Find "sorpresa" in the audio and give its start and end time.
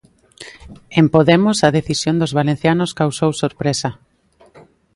3.43-3.89